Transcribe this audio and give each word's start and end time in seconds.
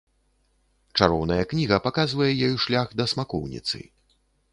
Чароўная 0.99 1.37
кніга 1.51 1.77
паказвае 1.87 2.29
ёй 2.47 2.57
шлях 2.65 2.87
да 3.03 3.07
смакоўніцы. 3.13 3.83